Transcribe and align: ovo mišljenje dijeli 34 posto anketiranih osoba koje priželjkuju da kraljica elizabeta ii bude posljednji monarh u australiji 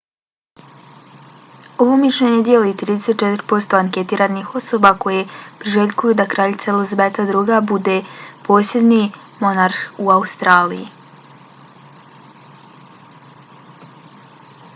ovo 1.83 1.97
mišljenje 2.03 2.39
dijeli 2.47 2.71
34 2.81 3.43
posto 3.51 3.77
anketiranih 3.81 4.55
osoba 4.61 4.91
koje 5.03 5.27
priželjkuju 5.59 6.15
da 6.21 6.25
kraljica 6.31 6.71
elizabeta 6.75 7.25
ii 7.35 7.61
bude 7.73 7.97
posljednji 8.49 9.01
monarh 9.45 9.79
u 10.07 10.09
australiji 10.19 10.87